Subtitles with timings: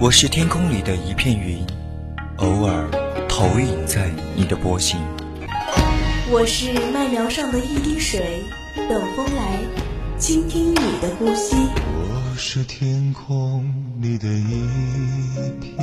[0.00, 1.58] 我是天空里的一片云，
[2.36, 2.88] 偶尔
[3.28, 4.96] 投影在你的波心。
[6.30, 8.44] 我是麦苗上的一滴水，
[8.88, 9.58] 等风来
[10.16, 11.56] 倾听你的呼吸。
[11.56, 13.64] 我是天空
[14.00, 14.68] 里的一
[15.60, 15.76] 片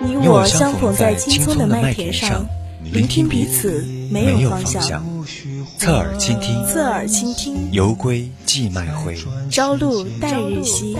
[0.00, 2.44] 云，你我相逢在青葱的麦田上，
[2.82, 5.00] 聆听彼此没有方向。
[5.82, 9.18] 侧耳倾听，侧耳倾听，犹归寄麦回，
[9.50, 10.94] 朝露待日晞。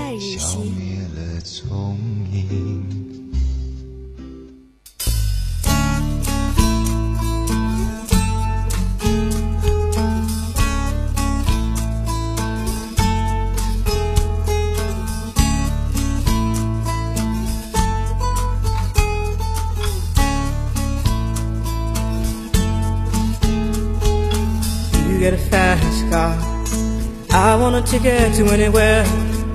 [27.72, 29.06] I want a ticket to anywhere.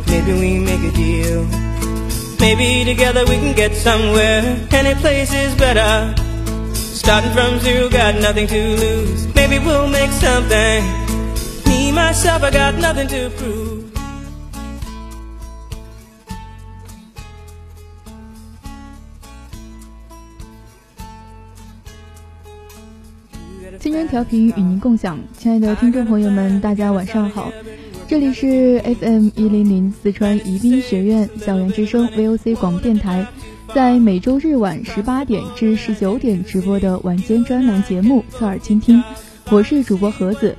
[0.09, 1.45] Maybe we make a deal.
[2.41, 4.56] Maybe together we can get somewhere.
[4.72, 6.14] Any place is better.
[6.72, 9.28] Starting from zero, got nothing to lose.
[9.34, 10.83] Maybe we'll make something.
[11.66, 13.83] Me, myself, I got nothing to prove.
[23.80, 27.50] 青春调频与您共享，亲爱的听众朋友们，大家晚上好，
[28.09, 33.27] 这里是 FM 一零零四川宜宾学院校园之声 VOC 广播电台，
[33.75, 38.97] 在每周日晚十八点至十九点直播的晚间专栏节目《侧耳倾听》，
[39.52, 40.55] 我是主播盒子。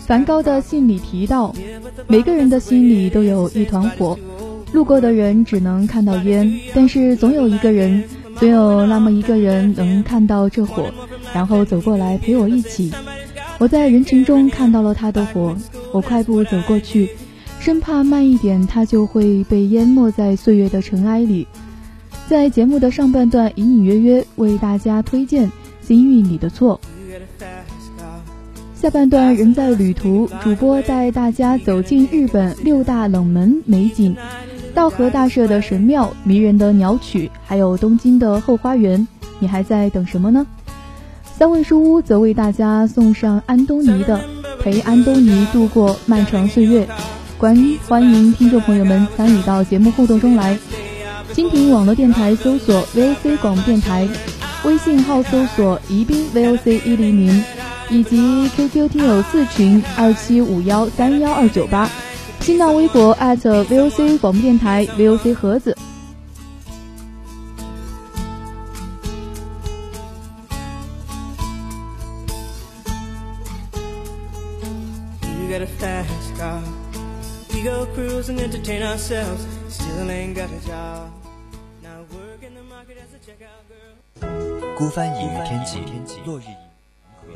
[0.00, 1.54] 梵高的信里提到，
[2.08, 4.18] 每个人的心里都有一团火，
[4.76, 10.92] 路过的人只能看到烟，但是总有一个人，总有那么一个人能看到这火，
[11.32, 12.92] 然后走过来陪我一起。
[13.56, 15.56] 我在人群中看到了他的火，
[15.92, 17.08] 我快步走过去，
[17.58, 21.46] 生怕慢一点他就会被淹没在岁月的尘埃里。
[22.28, 25.48] 在节目的上半段，隐隐约约为大家推荐
[25.80, 26.78] 《幸运你的错》。
[28.74, 34.14] 下半段人在旅途，主播带大家走进日本六大冷门美景，
[34.76, 39.08] 道和大社的神庙、迷人的鸟曲，还有东京的后花园。
[39.38, 40.46] 你还在等什么呢？
[41.24, 44.20] 三味书屋则为大家送上安东尼的
[44.62, 46.84] 《陪安东尼度过漫长岁月》。
[47.38, 47.56] 关
[47.88, 50.58] 欢迎听众朋友们参与到节目互动中来。
[51.32, 54.06] 蜻蜓网络电台搜索 VOC 广播电台，
[54.66, 57.42] 微信号搜索宜宾 VOC 一零零。
[57.88, 61.88] 以及 QQ 听友四群二七五幺三幺二九八，
[62.46, 65.76] 新浪微博 @VOC 广播电台 VOC 盒子。
[84.78, 85.80] 孤帆隐于天际，
[86.24, 86.44] 落日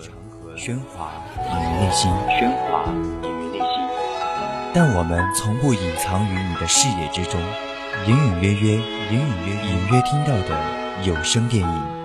[0.01, 0.15] 长。
[0.57, 2.85] 喧哗隐于内心，喧哗
[3.25, 3.80] 隐于内心。
[4.73, 7.41] 但我们从不隐藏于你的视野之中，
[8.07, 8.73] 隐隐约约，
[9.11, 12.00] 隐隐约隐约听到的有声电影。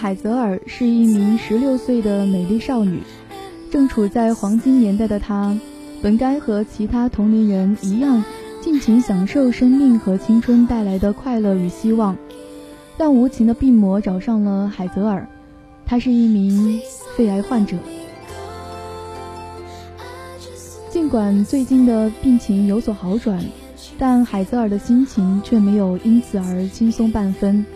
[0.00, 3.02] 海泽尔是一名十六岁的美丽少女，
[3.70, 5.54] 正处在黄金年代的她，
[6.00, 8.24] 本该和其他同龄人一样，
[8.62, 12.16] 尽情享受生命和青春带来的快乐与希望。
[12.96, 15.28] 但无情的病魔找上了海泽尔，
[15.84, 16.80] 他是一名
[17.14, 17.76] 肺癌患者。
[20.88, 23.38] 尽管最近的病情有所好转，
[23.98, 27.66] 但海泽尔的心情却没有因此而轻松半分。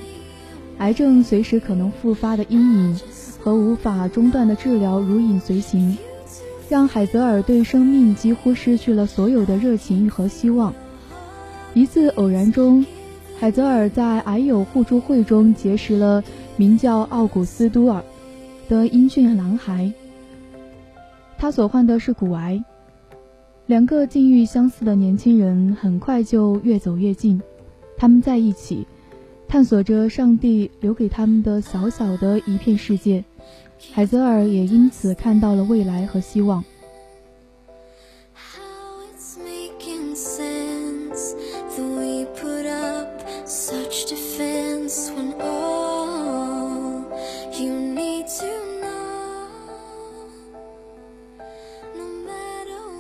[0.85, 3.01] 癌症随时可能复发的阴影
[3.41, 5.97] 和无法中断的治疗如影随形，
[6.69, 10.75] 让海泽尔对生命几乎失去了所有的热情和希望。
[11.73, 12.85] 一次偶然中，
[13.41, 16.23] 海泽尔在癌友互助会中结识了
[16.59, 18.05] 名叫奥古斯都尔
[18.69, 19.91] 的英俊男孩。
[21.39, 22.63] 他所患的是骨癌。
[23.65, 27.41] 两个境遇相似的年轻人很快就越走越近，
[27.97, 28.87] 他们在一起，
[29.55, 33.23] 探索着上帝留给他们的小小的一片世界。
[33.93, 36.65] 海泽尔也因此看到了未来和希望。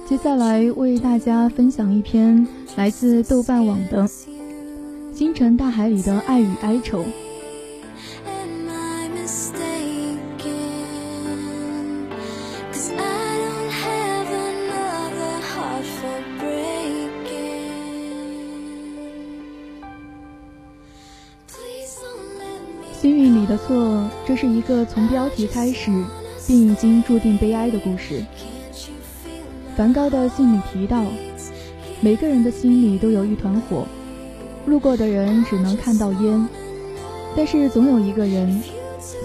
[0.06, 2.46] 接下来为大家分享一篇
[2.76, 4.04] 来自豆瓣网的
[5.14, 7.04] 《星辰大海里的爱与哀愁》。
[23.00, 25.92] 幸运里的错，这是一个从标题开始
[26.48, 28.24] 便已经注定悲哀的故事。
[29.76, 31.04] 梵高的信里提到，
[32.00, 33.86] 每个人的心里都有一团火，
[34.66, 36.48] 路过的人只能看到烟，
[37.36, 38.62] 但是总有一个人，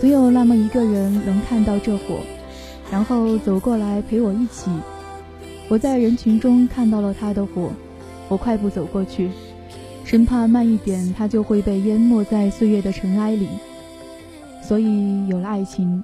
[0.01, 2.17] 总有那么一个人能看到这火，
[2.91, 4.69] 然后走过来陪我一起。
[5.69, 7.71] 我在人群中看到了他的火，
[8.27, 9.29] 我快步走过去，
[10.03, 13.47] 生怕慢一点他就会被淹没在岁月的尘埃里。
[14.61, 16.03] 所以有了爱情，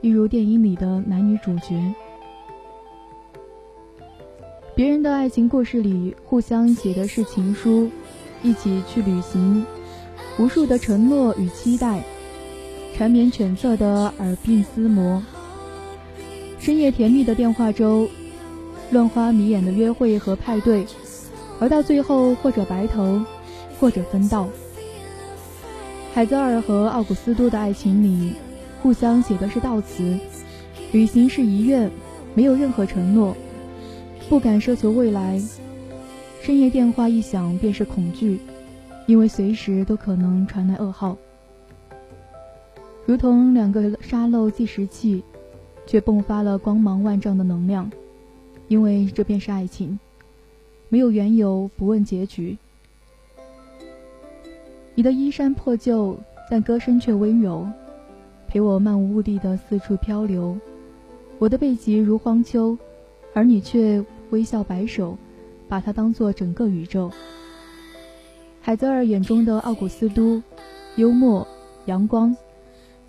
[0.00, 1.74] 一如电影里的男女主角。
[4.74, 7.90] 别人的爱情故事里，互相写的是情书，
[8.42, 9.64] 一起去旅行，
[10.38, 12.02] 无数的承诺与期待，
[12.96, 15.22] 缠绵悱恻的耳鬓厮磨，
[16.58, 18.08] 深夜甜蜜的电话粥，
[18.90, 20.84] 乱花迷眼的约会和派对，
[21.60, 23.22] 而到最后，或者白头，
[23.78, 24.48] 或者分道。
[26.14, 28.34] 海泽尔和奥古斯都的爱情里，
[28.82, 30.18] 互相写的是悼词，
[30.90, 31.90] 旅行是遗愿，
[32.34, 33.36] 没有任何承诺。
[34.28, 35.40] 不敢奢求未来，
[36.42, 38.36] 深夜电话一响便是恐惧，
[39.06, 41.16] 因为随时都可能传来噩耗。
[43.06, 45.22] 如同两个沙漏计时器，
[45.86, 47.88] 却迸发了光芒万丈的能量，
[48.66, 49.96] 因为这便是爱情，
[50.88, 52.58] 没有缘由，不问结局。
[54.96, 56.18] 你的衣衫破旧，
[56.50, 57.64] 但歌声却温柔，
[58.48, 60.58] 陪我漫无目的的四处漂流。
[61.38, 62.76] 我的背脊如荒丘，
[63.32, 64.04] 而你却。
[64.30, 65.18] 微笑摆手，
[65.72, 67.10] 把它当做整个宇宙。
[68.60, 70.42] 海泽尔眼中的奥古斯都，
[70.96, 71.48] 幽默、
[71.86, 72.36] 阳光，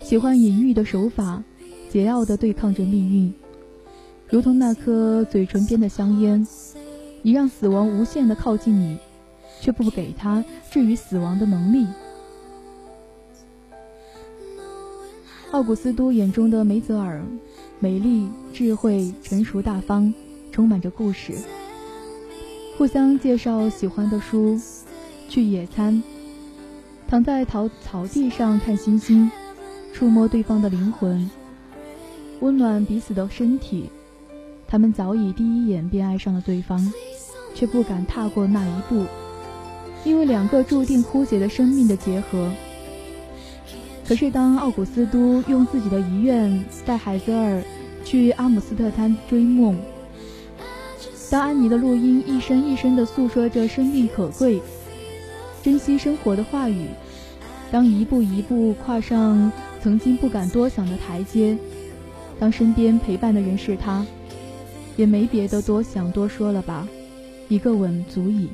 [0.00, 1.44] 喜欢隐喻的手法，
[1.92, 3.34] 桀骜地对抗着命运，
[4.30, 6.46] 如同那颗嘴唇边的香烟。
[7.20, 8.96] 你让死亡无限地靠近你，
[9.60, 11.86] 却不给他置于死亡的能力。
[15.50, 17.22] 奥古斯都眼中的梅泽尔，
[17.78, 20.14] 美丽、智慧、成熟、大方。
[20.50, 21.34] 充满着故事，
[22.76, 24.60] 互相介绍喜欢的书，
[25.28, 26.02] 去野餐，
[27.08, 29.30] 躺在草草地上看星星，
[29.92, 31.30] 触摸对方的灵魂，
[32.40, 33.88] 温暖彼此的身体。
[34.66, 36.92] 他们早已第一眼便爱上了对方，
[37.54, 39.04] 却不敢踏过那一步，
[40.04, 42.50] 因为两个注定枯竭的生命的结合。
[44.06, 47.62] 可是当奥古斯都用自己的遗愿带海泽尔
[48.04, 49.78] 去阿姆斯特丹追梦。
[51.30, 54.60] 当安妮的录音一声一声地诉说着生命可贵、
[55.62, 56.86] 珍惜生活的话语，
[57.72, 59.50] 当一步一步跨上
[59.82, 61.56] 曾经不敢多想的台阶，
[62.38, 64.06] 当身边陪伴的人是他，
[64.96, 66.86] 也没别的多想多说了吧，
[67.48, 68.48] 一个吻足矣。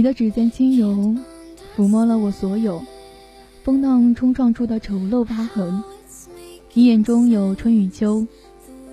[0.00, 1.14] 你的指尖轻柔，
[1.76, 2.82] 抚摸了我所有
[3.62, 5.84] 风浪冲撞出的丑陋疤痕。
[6.72, 8.26] 你眼中有春与秋，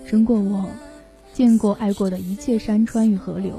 [0.04, 0.68] 生过我
[1.32, 3.54] 见过、爱过的一切山川与河流。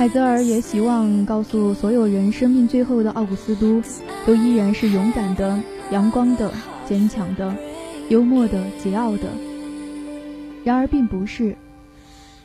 [0.00, 3.82] 海泽尔也希望告诉所有人，生命最后的奥古斯都，
[4.24, 6.50] 都依然是勇敢的、阳光的、
[6.88, 7.54] 坚强的、
[8.08, 9.24] 幽默的、桀骜的。
[10.64, 11.54] 然而，并不是，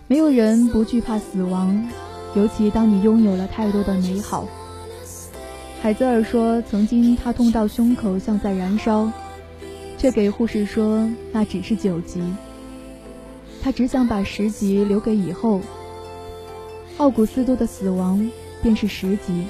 [0.10, 1.88] 没有人不惧怕死亡，
[2.36, 4.46] 尤其当你拥有了太多的美好。
[5.82, 9.10] 海泽尔说，曾经他痛到胸口像在燃烧，
[9.98, 12.22] 却给护士说那只是九级。
[13.64, 15.62] 他只想把十级留给以后。
[16.98, 18.30] 奥古斯都的死亡
[18.62, 19.46] 便是十集。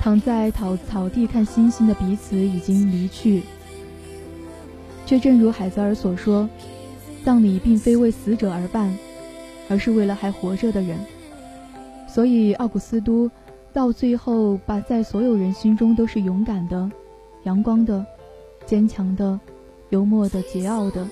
[0.00, 3.42] 躺在草草地看星星的彼此已经离去，
[5.06, 6.48] 却正如海泽尔所说，
[7.24, 8.94] 葬礼并非为死者而办，
[9.68, 10.98] 而是为了还活着的人。
[12.06, 13.30] 所以奥古斯都
[13.72, 16.90] 到最后，把在所有人心中都是勇敢的、
[17.44, 18.04] 阳光的、
[18.66, 19.40] 坚强的、
[19.88, 21.06] 幽默的、桀骜的。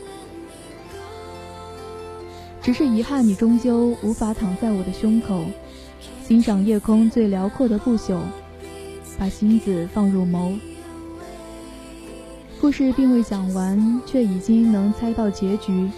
[2.62, 5.44] 只是遗憾，你终究无法躺在我的胸口，
[6.24, 8.20] 欣赏夜空最辽阔的不朽。
[9.18, 10.58] 把心子放入眸。
[12.60, 15.90] 故事并未讲完，却已经能猜到结局。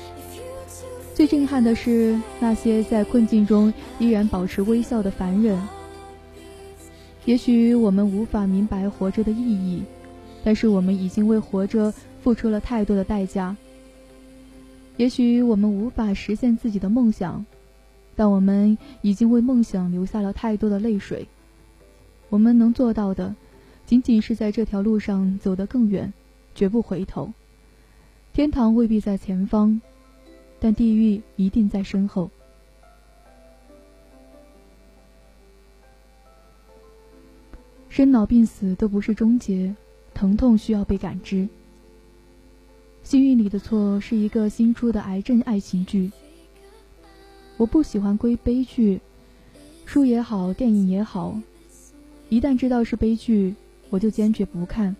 [1.14, 5.62] 最震撼的是那些在困境中依然保持微笑的凡人。
[7.25, 9.83] 也许我们无法明白活着的意义，
[10.42, 11.92] 但是我们已经为活着
[12.23, 13.56] 付出了太多的代价。
[14.97, 17.45] 也许我们无法实现自己的梦想，
[18.15, 21.27] 但我们已经为梦想留下了太多的泪水。
[22.29, 23.35] 我们能做到的，
[23.85, 26.13] 仅仅是在这条路上走得更远，
[26.55, 27.33] 绝不回头。
[28.33, 29.81] 天堂未必在前方，
[30.61, 32.31] 但地狱一定在身后。
[37.89, 39.75] 生老病死都不是终结，
[40.13, 41.49] 疼痛需要被感知。
[43.04, 46.11] 幸运里的错是一个新出的癌症爱情剧。
[47.58, 48.99] 我不喜欢归悲剧，
[49.84, 51.38] 书也好，电影也好。
[52.30, 53.54] 一旦知道是悲剧，
[53.90, 54.96] 我就坚决不看。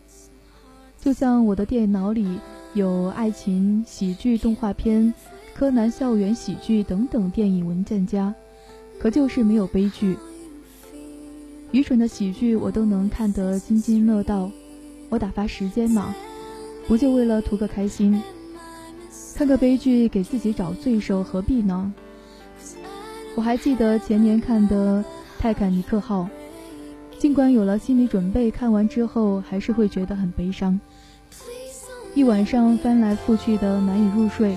[1.00, 2.38] 就像我的电脑里
[2.75, 5.12] 有爱情、喜剧、动画片、
[5.54, 8.34] 柯南校园喜剧等等电影文件夹，
[9.00, 10.14] 可就是没有悲剧。
[11.73, 14.50] 愚蠢的喜剧我都能看得津津乐道。
[15.08, 16.14] 我打发时间嘛，
[16.87, 18.23] 不就为了图个开心？
[19.35, 21.93] 看个悲剧给自己找罪受，何必呢？
[23.35, 25.00] 我还记得前年看的
[25.38, 26.23] 《泰坦尼克号》。
[27.19, 30.79] 尽管有了心理准备，看完之后还是会觉得很悲伤。
[32.14, 34.57] 一晚上翻来覆去的难以入睡。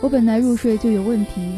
[0.00, 1.54] 我本来入睡就有问题，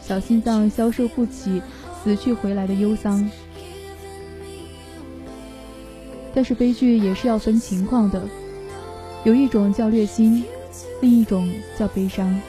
[0.00, 1.60] 小心脏消受不起
[2.02, 3.28] 死去回来的忧伤。
[6.32, 8.22] 但是悲剧也是要分情况的，
[9.24, 10.44] 有一种叫虐心，
[11.00, 11.48] 另一种
[11.78, 12.40] 叫悲伤。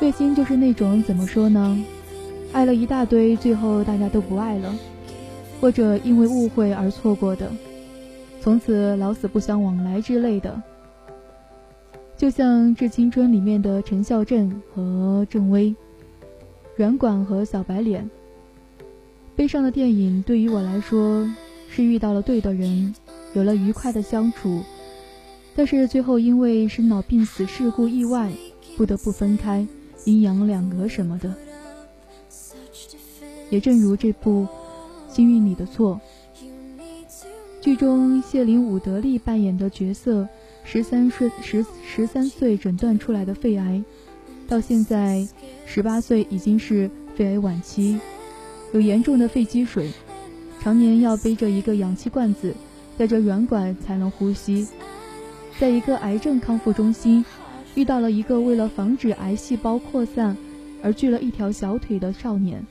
[0.00, 1.84] 虐心就是那种怎么说呢？
[2.52, 4.74] 爱了一大堆，最后大家都不爱了，
[5.60, 7.50] 或者因为误会而错过的，
[8.40, 10.62] 从此老死不相往来之类的。
[12.16, 15.74] 就像《致青春》里面的陈孝正和郑薇，
[16.76, 18.08] 软管和小白脸。
[19.36, 21.28] 悲伤的电影对于我来说
[21.68, 22.94] 是遇到了对的人，
[23.38, 24.64] 有了愉快的相处，
[25.54, 28.32] 但是最后因为生老病死、事故意外，
[28.76, 29.64] 不得不分开，
[30.04, 31.32] 阴阳两隔什么的。
[33.48, 34.44] 也正如这部
[35.14, 36.00] 《幸运里的错》，
[37.60, 40.28] 剧中谢林伍德利扮演的角色，
[40.64, 43.80] 十三岁十十三岁诊断出来的肺癌，
[44.48, 45.24] 到现在
[45.64, 48.00] 十八岁已经是肺癌晚期，
[48.72, 49.92] 有严重的肺积水，
[50.60, 52.52] 常年要背着一个氧气罐子，
[52.98, 54.68] 带着软管才能呼吸。
[55.58, 57.24] 在一个癌症康复中心，
[57.74, 60.36] 遇到了一个为了防止癌细胞扩散
[60.82, 62.62] 而锯了一条小腿的少年。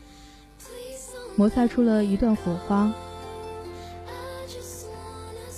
[1.36, 2.94] 摩擦出了一段火花。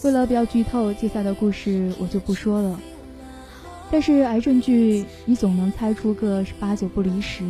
[0.03, 2.79] 为了不要剧透，接下来的故事我就不说了。
[3.91, 7.43] 但是癌症剧，你总能猜出个八九不离十。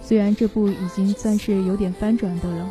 [0.00, 2.70] 虽然这部已经算是有点翻转的了。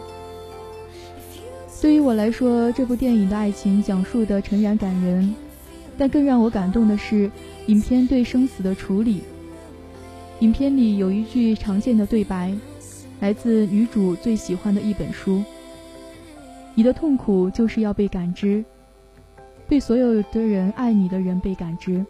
[1.85, 5.35] 对于我来说，这部电影的爱情讲述的诚然感人，
[5.99, 7.29] 但更让我感动的是
[7.67, 9.21] 影片对生死的处理。
[10.39, 12.51] 影片里有一句常见的对白。
[13.19, 15.43] 来自女主最喜欢的一本书。
[16.73, 18.65] 你的痛苦就是要被感知，
[19.67, 22.03] 被所有的人爱你的人被感知。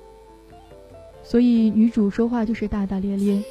[1.21, 3.43] 所以女主说话就是大大咧咧。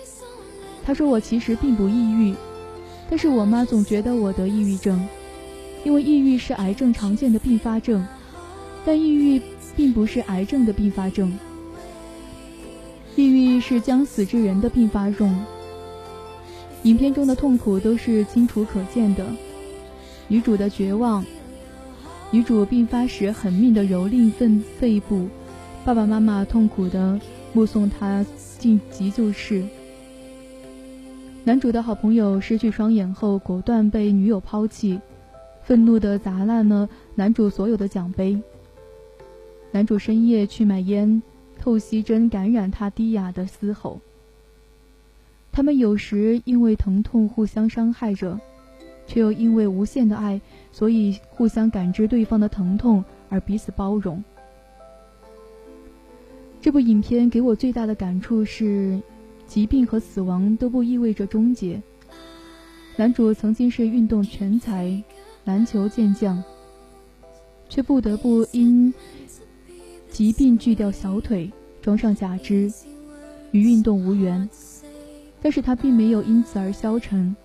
[0.86, 2.34] 她说：“我其实并不抑郁，
[3.10, 5.06] 但是我妈总觉得我得抑郁症，
[5.84, 8.04] 因为抑郁是癌症常见的并发症，
[8.84, 9.40] 但抑郁
[9.76, 11.32] 并不是癌症的并发症。
[13.14, 15.44] 抑郁是将死之人的并发症。”
[16.84, 19.24] 影片中的痛苦都是清楚可见的，
[20.28, 21.24] 女主的绝望，
[22.30, 24.48] 女主病发时狠命的蹂躏肺
[24.78, 25.28] 肺部，
[25.84, 27.18] 爸爸妈妈痛苦的
[27.52, 28.26] 目送她
[28.58, 29.64] 进急救室。
[31.44, 35.00] 男主的好朋友失去双眼后果断被女友抛弃，
[35.64, 38.40] 愤怒的砸烂了男主所有的奖杯。
[39.72, 41.22] 男主深夜去买烟，
[41.58, 44.00] 透析针感染他低哑的嘶吼。
[45.50, 48.38] 他们有时因为疼痛互相伤害着，
[49.06, 50.40] 却又因为无限的爱，
[50.70, 54.22] 所以互相感知对方的疼痛而彼此包容。
[56.60, 59.00] 这部影片给我最大的感触是，
[59.46, 61.80] 疾病和死亡都不意味着终结。
[62.96, 65.02] 男主曾经是运动全才，
[65.44, 66.42] 篮球健将，
[67.68, 68.92] 却不得不因
[70.10, 71.50] 疾病锯掉小腿，
[71.82, 72.72] 装上假肢，
[73.50, 74.48] 与运动无缘。
[75.42, 77.36] 但是他并没有因此而消沉，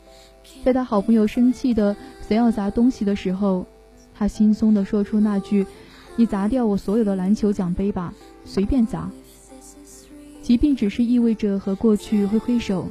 [0.63, 1.93] 在他好朋友生气的
[2.27, 3.65] 想要砸东西的时候，
[4.15, 5.65] 他轻松地说出那句
[6.15, 8.13] ：“你砸掉我所有的篮球奖杯吧。”
[8.45, 9.11] 随便砸。
[10.41, 12.87] 疾病只是意味着和过去挥挥手，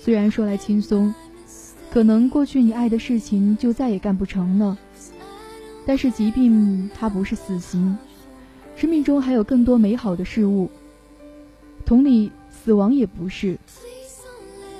[0.00, 1.14] 虽然说来轻松，
[1.90, 4.76] 可能过去你爱的事情就再也干不成了。
[5.86, 7.96] 但是疾病它不是死刑，
[8.76, 10.68] 生命中还有更多美好的事物。
[11.84, 13.56] 同理，死亡也不是。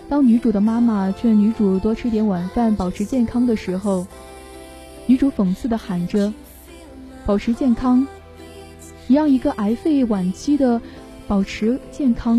[0.09, 4.07] 当女主的妈妈劝女主多吃点晚饭，保持健康的时候，
[5.07, 6.33] 女主讽刺的喊着
[7.25, 8.07] ：“保持健康。”
[9.09, 10.81] 你让一个癌肺晚期的
[11.29, 12.39] 保持健康，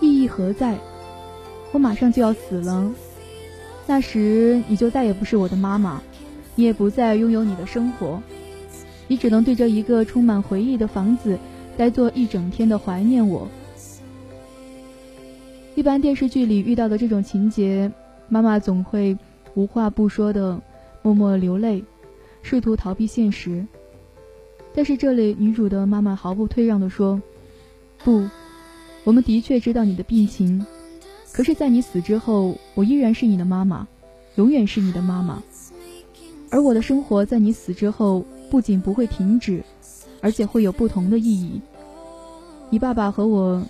[0.00, 0.78] 意义何在？
[1.72, 2.88] 我马上就要死了，
[3.86, 6.02] 那时你就再也不是我的妈妈，
[6.54, 8.20] 你也不再拥有你的生活，
[9.06, 11.38] 你只能对着一个充满回忆的房子，
[11.76, 13.48] 呆坐一整天的怀念我。
[15.76, 17.92] 一般电视剧里遇到的这种情节，
[18.28, 19.16] 妈妈总会
[19.54, 20.60] 无话不说的
[21.02, 21.84] 默默流泪，
[22.42, 23.64] 试图逃避现实。
[24.74, 27.22] 但是这里女主的妈妈毫不退让的说
[28.02, 28.28] ：“不，
[29.04, 30.66] 我们的确知道你的病情，
[31.36, 33.86] 可是，在你死之后，我依然是你的妈妈，
[34.36, 35.42] 永远是你的妈妈。
[36.48, 39.62] 而我的生活在你死之后，不仅不会停止，
[40.22, 41.60] 而且会有不同的意义。
[42.70, 43.62] 你爸爸和我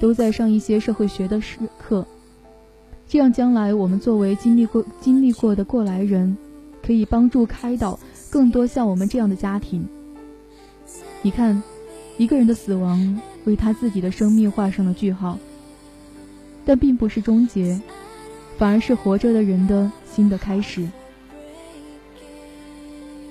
[0.00, 1.40] 都在上一些社会学的
[1.78, 2.06] 课，
[3.08, 6.36] 这样将来我们作为经历过经历过的过来人，
[6.82, 9.88] 可以帮助开导更多像我们这样的家庭。”
[11.24, 11.62] 你看，
[12.18, 15.38] 一个人的死亡为他自己的生命画上了句号，
[16.64, 17.80] 但并不是终结，
[18.56, 20.88] 反而是活着的人的新的开始。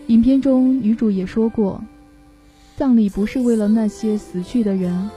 [0.07, 1.81] 影片中女主也说过，
[2.75, 5.09] 葬礼不是为了那些死去的人，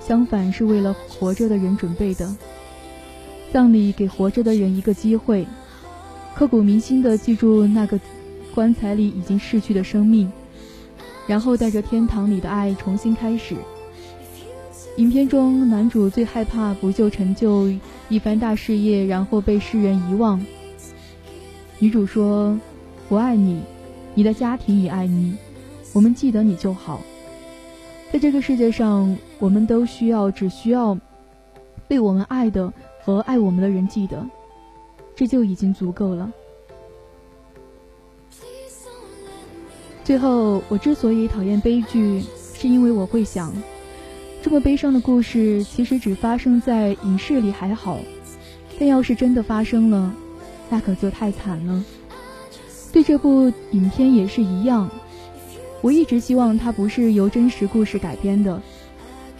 [0.00, 2.34] 相反是为了活着的人准备的。
[3.52, 5.46] 葬礼给活着的人一个机会，
[6.34, 8.00] 刻骨铭心的记住那个
[8.54, 10.32] 棺材里已经逝去的生命。
[11.26, 13.56] 然后带着天堂里的爱重新开始。
[14.96, 17.68] 影片中男主最害怕不就成就
[18.08, 20.40] 一番大事业，然后被世人遗忘。
[21.80, 22.56] 女主说
[23.10, 23.60] ：“我爱你，
[24.14, 25.36] 你的家庭也爱你，
[25.92, 27.00] 我们记得你就好。
[28.12, 30.96] 在这个世界上，我们都需要只需要
[31.88, 34.24] 被我们爱的和爱我们的人记得，
[35.16, 36.30] 这就已经足够了。”
[40.04, 42.22] 最后，我之所以讨厌悲剧，
[42.54, 43.52] 是因为我会想，
[44.44, 47.98] 这么悲伤的故事其实只发生在影视里还好，
[48.78, 50.14] 但要是真的发生了，
[50.68, 51.82] 那可就太惨了。
[52.92, 54.86] 对这部影片也是一样，
[55.80, 58.60] 我一直希望它不是由真实故事改编的，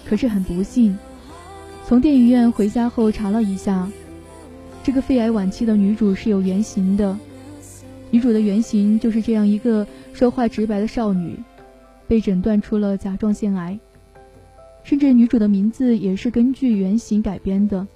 [0.06, 0.96] 可是很不幸，
[1.86, 3.86] 从电影院回家后查了一下，
[4.82, 7.14] 这个肺癌晚期的女主是有原型的。
[8.10, 11.38] 女主的原型就是这样一个说话直白的少女，
[12.08, 13.78] 被诊断出了甲状腺癌，
[14.84, 17.86] 甚至女主的名字也是根据原型改编的。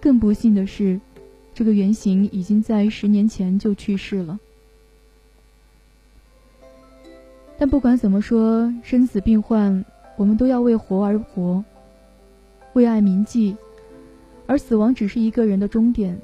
[0.00, 1.00] 更不幸的是，
[1.54, 4.40] 这个原型已经在十年前就去世了。
[7.56, 9.84] 但不管怎么说，生死病患，
[10.16, 11.62] 我们都要为活而活，
[12.72, 13.56] 为爱铭记，
[14.46, 16.20] 而死亡只是一个人的终点。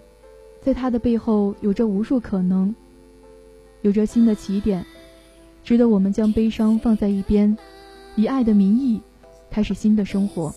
[0.60, 2.74] 在他的背后有着无数可能，
[3.82, 4.84] 有着新的起点，
[5.64, 7.56] 值得我们将悲伤放在一边，
[8.16, 9.00] 以爱的名义
[9.50, 10.54] 开始新的生活。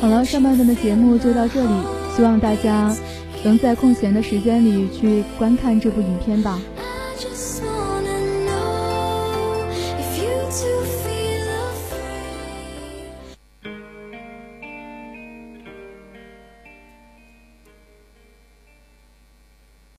[0.00, 1.68] 好了，上半段的节目就到这里，
[2.16, 2.96] 希望大家
[3.44, 6.58] 能在空闲的时间里去观看这部影片吧。